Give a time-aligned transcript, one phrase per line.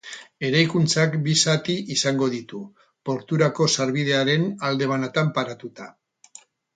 [0.47, 2.61] Eraikuntzak bi zati izango ditu,
[3.09, 5.87] porturako sarbidearen alde banatan paratuta.